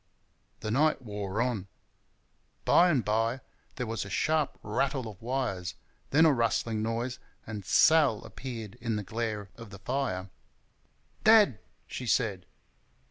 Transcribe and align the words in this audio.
The 0.61 0.71
night 0.71 1.03
wore 1.03 1.43
on. 1.43 1.67
By 2.65 2.89
and 2.89 3.05
by 3.05 3.41
there 3.75 3.85
was 3.85 4.03
a 4.03 4.09
sharp 4.09 4.57
rattle 4.63 5.07
of 5.07 5.21
wires, 5.21 5.75
then 6.09 6.25
a 6.25 6.31
rustling 6.33 6.81
noise, 6.81 7.19
and 7.45 7.63
Sal 7.63 8.23
appeared 8.23 8.79
in 8.81 8.95
the 8.95 9.03
glare 9.03 9.51
of 9.57 9.69
the 9.69 9.77
fire. 9.77 10.31
"DAD!" 11.23 11.59
she 11.85 12.07
said. 12.07 12.47